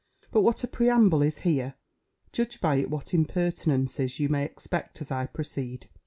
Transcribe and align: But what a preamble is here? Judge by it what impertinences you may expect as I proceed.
But 0.31 0.41
what 0.41 0.63
a 0.63 0.67
preamble 0.67 1.21
is 1.21 1.41
here? 1.41 1.75
Judge 2.31 2.59
by 2.59 2.77
it 2.77 2.89
what 2.89 3.13
impertinences 3.13 4.19
you 4.19 4.29
may 4.29 4.43
expect 4.45 4.99
as 4.99 5.11
I 5.11 5.27
proceed. 5.27 5.89